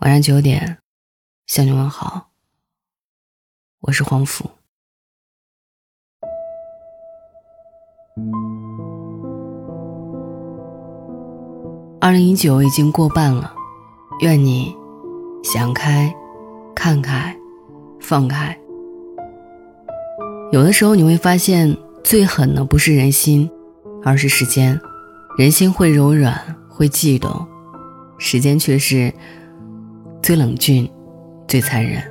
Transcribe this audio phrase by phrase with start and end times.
[0.00, 0.78] 晚上九点，
[1.46, 2.30] 向你问好。
[3.80, 4.50] 我是黄甫。
[12.00, 13.54] 二零一九已经过半了，
[14.22, 14.74] 愿你
[15.44, 16.10] 想开、
[16.74, 17.36] 看开、
[18.00, 18.58] 放开。
[20.50, 23.50] 有的时候你会发现，最狠的不是人心，
[24.02, 24.80] 而是时间。
[25.36, 27.46] 人心会柔软，会悸动，
[28.16, 29.12] 时间却是。
[30.22, 30.88] 最冷峻，
[31.48, 32.02] 最残忍。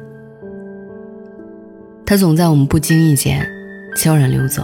[2.05, 3.47] 他总在我们不经意间
[3.95, 4.63] 悄然溜走，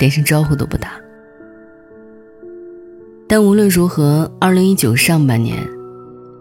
[0.00, 1.00] 连声招呼都不打。
[3.28, 5.56] 但无论如何，二零一九上半年，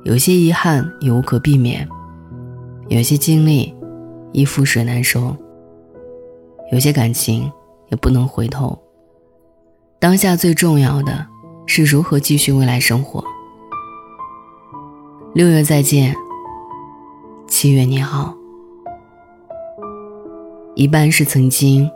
[0.04, 1.88] 有些遗憾也无可避免，
[2.90, 3.74] 有些经历
[4.32, 5.36] 亦覆水难收，
[6.72, 7.52] 有些感情
[7.90, 8.78] 也不能回头。
[10.00, 11.26] 当下最重要的
[11.66, 13.24] 是如何继续未来生活。
[15.36, 16.16] 六月再见，
[17.46, 18.34] 七月你好。
[20.76, 21.92] 一半是曾经，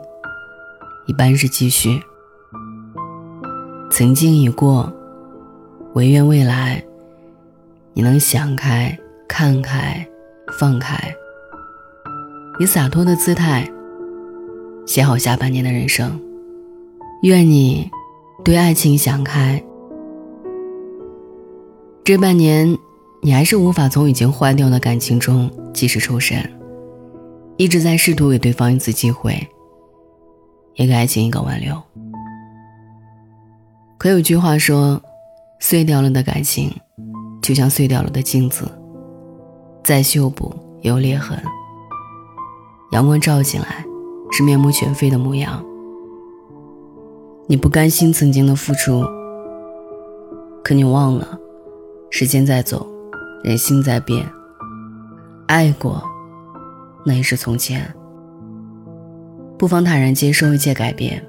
[1.06, 2.02] 一半是继续。
[3.90, 4.92] 曾经已过，
[5.94, 6.84] 唯愿未来，
[7.94, 8.94] 你能想开、
[9.26, 10.06] 看开、
[10.58, 10.98] 放开，
[12.58, 13.66] 以洒脱的姿态，
[14.84, 16.20] 写好下半年的人生。
[17.22, 17.90] 愿你
[18.44, 19.64] 对爱情想开，
[22.04, 22.76] 这半年。
[23.22, 26.38] 你还是无法从已经坏掉的感情中及时抽身，
[27.58, 29.46] 一直在试图给对方一次机会，
[30.76, 31.80] 也给爱情一个挽留。
[33.98, 34.98] 可有句话说，
[35.58, 36.74] 碎掉了的感情，
[37.42, 38.66] 就像碎掉了的镜子，
[39.84, 41.38] 再修补有裂痕。
[42.92, 43.84] 阳光照进来，
[44.32, 45.62] 是面目全非的模样。
[47.46, 49.04] 你不甘心曾经的付出，
[50.64, 51.38] 可你忘了，
[52.08, 52.86] 时间在走。
[53.42, 54.30] 人心在变，
[55.46, 56.02] 爱过，
[57.06, 57.92] 那也是从前。
[59.58, 61.26] 不妨坦然接受一切改变，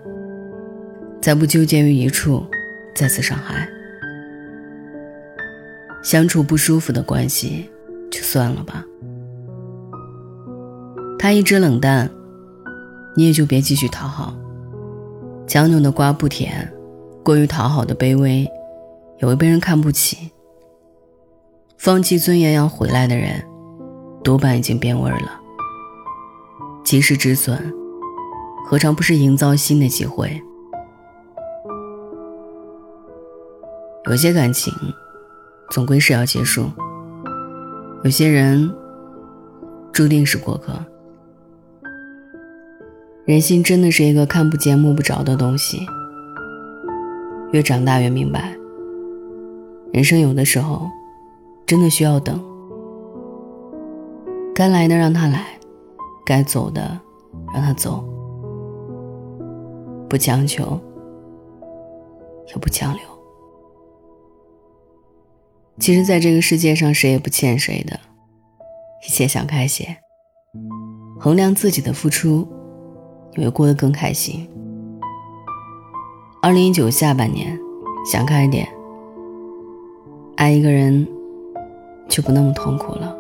[1.22, 2.46] 再不纠结于一处
[2.94, 3.68] 再次伤害。
[6.03, 7.69] 相处不舒服的关系，
[8.12, 8.84] 就算了吧。
[11.18, 12.09] 他一直冷淡，
[13.16, 14.36] 你也就别继续讨好。
[15.47, 16.69] 强扭的瓜不甜，
[17.24, 18.50] 过于讨好的卑微，
[19.22, 20.31] 也会被人看不起。
[21.84, 23.44] 放弃尊严要回来的人，
[24.24, 25.42] 多半已经变味了。
[26.84, 27.58] 及时止损，
[28.68, 30.40] 何尝不是营造新的机会？
[34.06, 34.72] 有些感情，
[35.72, 36.66] 总归是要结束；
[38.03, 38.72] 有些人，
[39.92, 40.74] 注定是过客。
[43.25, 45.80] 人心真的是一个看不见摸不着的东西。
[47.52, 48.56] 越长大越明白，
[49.92, 50.88] 人生有的时候。
[51.72, 52.38] 真的需要等，
[54.54, 55.58] 该来的让他来，
[56.26, 57.00] 该走的
[57.54, 58.04] 让他走，
[60.10, 60.78] 不强求，
[62.50, 63.02] 也不强留。
[65.80, 67.98] 其实，在这个世界上，谁也不欠谁的，
[69.08, 69.96] 一切想开些，
[71.18, 72.46] 衡量自己的付出，
[73.38, 74.46] 你会过得更开心。
[76.42, 77.58] 二零一九下半年，
[78.06, 78.68] 想开一点，
[80.36, 81.08] 爱一个人。
[82.12, 83.16] 就不那么痛苦了。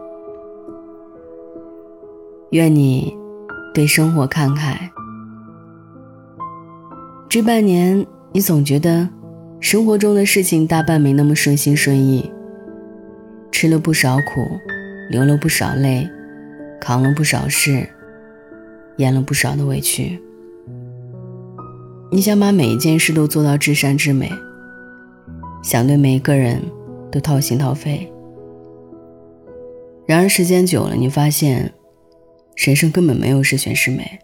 [2.51, 3.15] 愿你
[3.73, 4.91] 对生活看开。
[7.29, 9.07] 这半年，你总觉得
[9.61, 12.29] 生活中的事情大半没那么顺心顺意，
[13.49, 14.45] 吃了不少苦，
[15.09, 16.05] 流了不少泪，
[16.81, 17.87] 扛了不少事，
[18.97, 20.21] 咽了不少的委屈。
[22.11, 24.29] 你想把每一件事都做到至善至美，
[25.63, 26.61] 想对每一个人
[27.09, 28.10] 都掏心掏肺。
[30.11, 31.73] 然而时间久了，你发现，
[32.57, 34.19] 人生根本没有十全十美。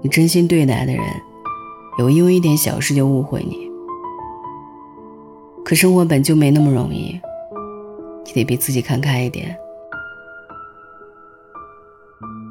[0.00, 1.04] 你真心对待的人，
[1.98, 3.70] 也会因为一点小事就误会你。
[5.62, 7.20] 可生活本就没那么容易，
[8.24, 9.54] 你得比自己看开一点。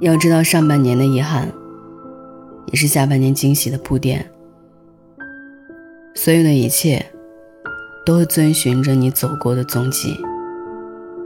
[0.02, 1.52] 要知道，上半年的遗憾，
[2.68, 4.24] 也是下半年惊喜的铺垫。
[6.14, 7.04] 所有的一切，
[8.06, 10.16] 都会遵循着你走过的踪迹。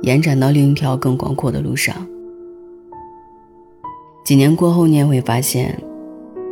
[0.05, 1.95] 延展到另一条更广阔的路上。
[4.23, 5.81] 几年过后，你也会发现，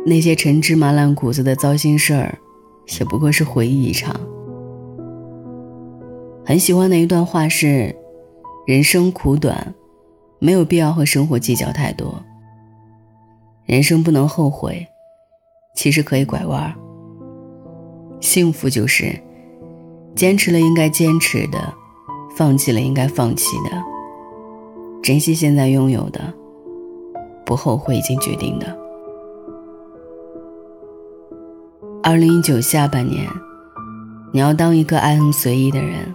[0.04, 2.36] 那些陈芝麻烂谷子的糟心事儿，
[2.98, 4.20] 也不过是回忆一场。
[6.44, 7.94] 很喜欢的一段话是
[8.66, 9.72] ：“人生苦短，
[10.40, 12.20] 没有必要和生活计较太多。
[13.66, 14.84] 人生不能后悔，
[15.76, 16.74] 其实可以拐弯。
[18.20, 19.16] 幸福就是，
[20.16, 21.72] 坚持了应该坚持的。”
[22.36, 23.70] 放弃了应该放弃的，
[25.02, 26.20] 珍惜现在拥有的，
[27.46, 28.76] 不后悔已经决定的。
[32.02, 33.26] 二零一九下半年，
[34.32, 36.12] 你要当一个爱恨随意的人，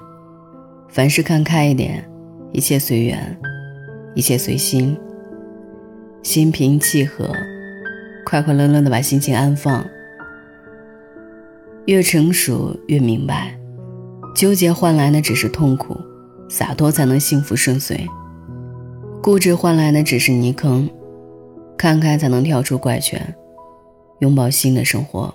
[0.89, 2.07] 凡事看开一点，
[2.51, 3.39] 一切随缘，
[4.13, 4.98] 一切随心，
[6.22, 7.30] 心平气和，
[8.25, 9.83] 快快乐乐的把心情安放。
[11.86, 13.57] 越成熟越明白，
[14.36, 15.98] 纠结换来的只是痛苦，
[16.50, 17.96] 洒脱才能幸福顺遂；
[19.22, 20.90] 固执换来的只是泥坑，
[21.78, 23.36] 看开才能跳出怪圈，
[24.19, 25.34] 拥抱新的生活。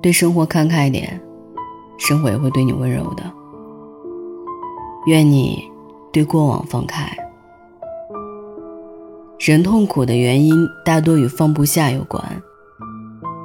[0.00, 1.20] 对生活看开一点，
[1.98, 3.22] 生活也会对你温柔的。
[5.06, 5.62] 愿你
[6.10, 7.06] 对过往放开。
[9.38, 12.22] 人痛苦的原因大多与放不下有关，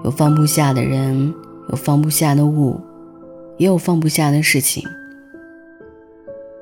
[0.05, 1.33] 有放不下的人，
[1.69, 2.79] 有放不下的物，
[3.57, 4.81] 也有放不下的事情。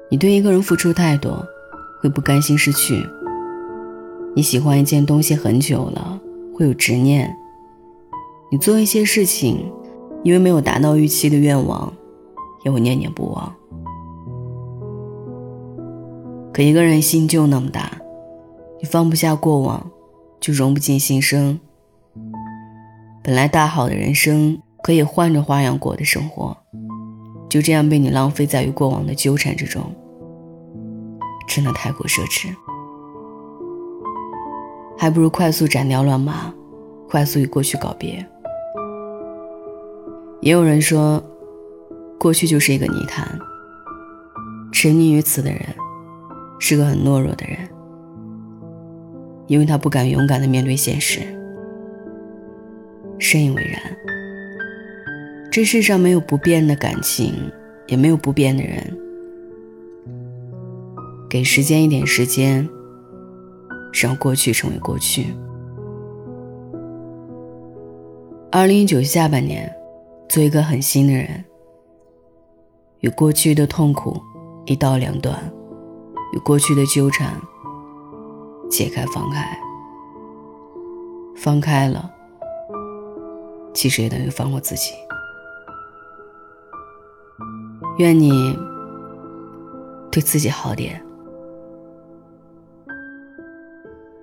[0.10, 1.46] 你对一个人付出太多，
[2.02, 3.06] 会不甘心失去。
[4.36, 6.20] 你喜欢一件东西很久了，
[6.54, 7.36] 会有执念。
[8.52, 9.72] 你做一些事情。
[10.24, 11.94] 因为没有达到预期的愿望，
[12.66, 13.56] 也会念念不忘。
[16.52, 18.02] 可一个人心就那么大，
[18.82, 19.90] 你放不下过往，
[20.42, 21.58] 就融不进新生。
[23.24, 26.58] 本来大好的人生，可以换着花样过的生活，
[27.50, 29.84] 就这样被你浪费在与过往的纠缠之中，
[31.48, 32.54] 真的太过奢侈。
[34.98, 36.54] 还不如快速斩掉乱麻，
[37.08, 38.26] 快速与过去告别。
[40.42, 41.24] 也有人说，
[42.20, 43.28] 过去就是一个泥潭。
[44.72, 45.62] 沉溺于此的人，
[46.60, 47.58] 是个很懦弱的人，
[49.48, 51.22] 因为他不敢勇敢的面对现实。
[53.18, 53.82] 深以为然。
[55.52, 57.34] 这世上没有不变的感情，
[57.88, 58.98] 也没有不变的人。
[61.30, 62.68] 给时间一点时间，
[63.94, 65.28] 让过去成为过去。
[68.52, 69.74] 二零一九下半年。
[70.30, 71.46] 做一个狠心的人，
[73.00, 74.22] 与过去的痛苦
[74.66, 75.40] 一刀两断，
[76.34, 77.34] 与过去的纠缠
[78.70, 79.58] 解开放开，
[81.38, 82.12] 放开了，
[83.74, 84.92] 其实也等于放过自己。
[87.98, 88.58] 愿你
[90.12, 91.02] 对自己好点。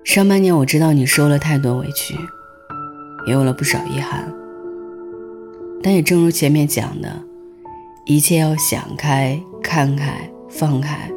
[0.03, 2.15] 上半年我知道你受了太多委屈，
[3.27, 4.33] 也有了不少遗憾。
[5.83, 7.21] 但也正如前面讲的，
[8.05, 11.11] 一切要想开、看开、放开，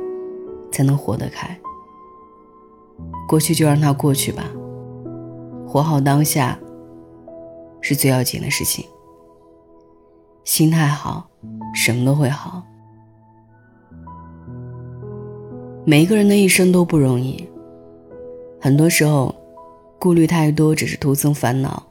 [0.73, 1.57] 才能活得开。
[3.29, 4.43] 过去就让它过去吧，
[5.67, 6.59] 活好当下
[7.81, 8.85] 是最要紧的事情。
[10.45, 11.29] 心态好，
[11.75, 12.63] 什么都会好。
[15.85, 17.49] 每一个人的一生都不容易，
[18.61, 19.35] 很多时候
[19.99, 21.83] 顾虑太多只是徒增烦恼，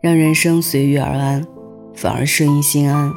[0.00, 1.46] 让人生随遇而安。
[1.96, 3.08] 反而顺意心安，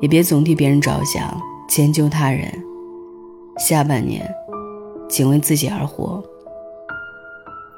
[0.00, 2.46] 也别总替别人着想，迁就他人。
[3.58, 4.32] 下半年，
[5.08, 6.22] 请为自己而活。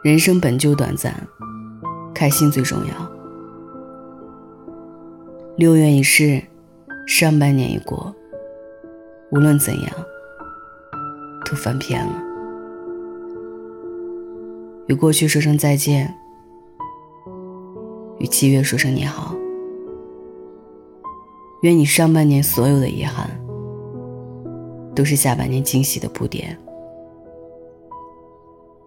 [0.03, 1.15] 人生本就短暂，
[2.15, 3.14] 开心最重要。
[5.57, 6.43] 六月已逝，
[7.07, 8.13] 上半年已过，
[9.31, 9.93] 无论怎样，
[11.47, 12.13] 都翻篇了。
[14.89, 16.13] 与过去说声再见，
[18.19, 19.33] 与七月说声你好。
[21.63, 23.31] 愿你上半年所有的遗憾，
[24.93, 26.59] 都是下半年惊喜的铺垫。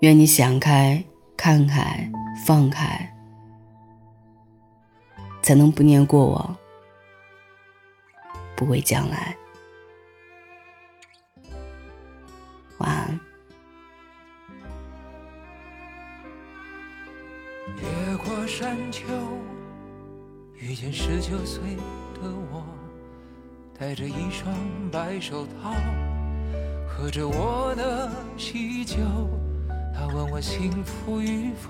[0.02, 1.02] 愿你想开、
[1.38, 2.12] 看开、
[2.46, 3.17] 放开，
[5.48, 6.58] 才能不念过往，
[8.54, 9.34] 不畏将来。
[12.80, 13.18] 晚安。
[17.78, 19.06] 越过山丘，
[20.56, 21.62] 遇见十九岁。
[22.22, 22.66] 的我
[23.80, 24.54] 戴着一双
[24.92, 25.74] 白手套，
[26.90, 28.98] 喝着我的喜酒。
[29.96, 31.70] 他问我幸福与否，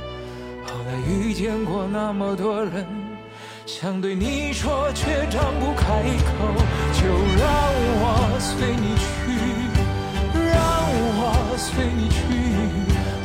[1.07, 2.85] 遇见过那么多人，
[3.65, 6.55] 想对你说，却张不开口。
[6.93, 7.49] 就让
[8.01, 9.05] 我随你去，
[10.33, 10.55] 让
[11.17, 12.19] 我随你去，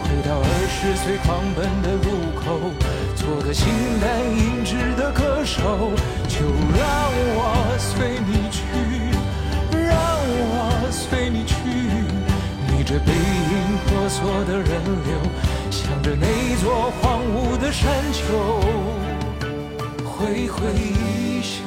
[0.02, 2.08] 回到二十岁狂奔的路
[2.40, 2.72] 口，
[3.14, 3.68] 做个形
[4.00, 5.92] 单影只的歌手。
[6.28, 6.44] 就
[6.76, 6.82] 让
[7.36, 7.40] 我
[7.78, 8.62] 随你去，
[9.72, 11.54] 让我随你去，
[12.68, 14.68] 逆着背影婆娑的人
[15.04, 15.12] 流，
[16.06, 18.60] 着那座荒芜的山丘。
[20.04, 21.64] 挥挥衣袖，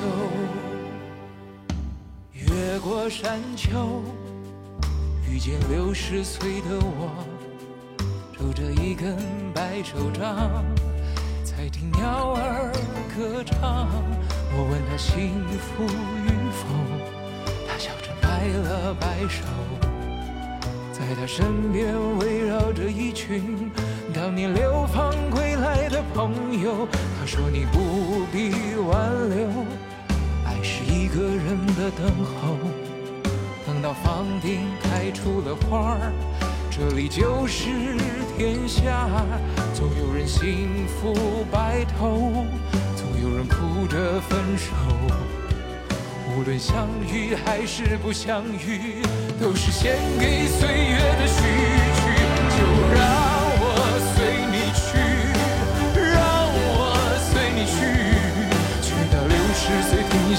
[2.31, 4.01] 越过山丘，
[5.29, 7.12] 遇见六十岁的我，
[8.31, 9.17] 拄着一根
[9.53, 10.63] 白手杖，
[11.43, 12.72] 在听鸟儿
[13.13, 13.89] 歌唱。
[14.55, 16.65] 我问他幸福与否，
[17.67, 19.43] 他笑着摆了摆手，
[20.93, 23.59] 在他身边围绕着一群
[24.39, 26.31] 你流放归来的朋
[26.63, 26.88] 友。
[27.19, 28.53] 他说你不必
[28.88, 29.50] 挽留，
[30.46, 32.55] 爱是一个人的等候。
[33.67, 36.13] 等到房顶开出了花儿，
[36.72, 37.67] 这里就是
[38.38, 39.10] 天下。
[39.74, 42.46] 总有人幸福白头，
[42.96, 44.72] 总有人哭着分手。
[46.34, 49.03] 无论相遇还是不相遇，
[49.38, 51.43] 都是献给岁月的序
[51.93, 52.15] 曲。
[52.55, 53.29] 就让。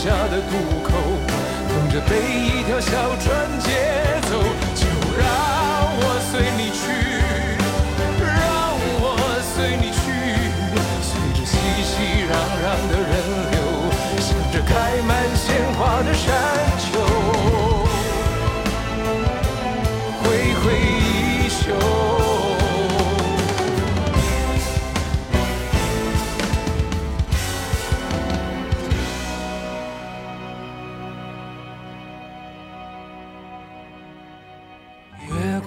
[0.03, 0.97] 下的渡口，
[1.69, 2.91] 等着被一条小
[3.21, 3.29] 船
[3.61, 3.69] 接
[4.31, 4.41] 走，
[4.75, 4.89] 就
[5.21, 5.29] 让
[6.01, 6.81] 我随你去，
[8.17, 8.33] 让
[8.97, 9.05] 我
[9.45, 10.01] 随你去，
[11.05, 11.53] 随着熙
[11.85, 11.93] 熙
[12.25, 12.33] 攘
[12.65, 13.13] 攘的人
[13.53, 13.61] 流，
[14.23, 14.73] 向着开
[15.07, 15.20] 满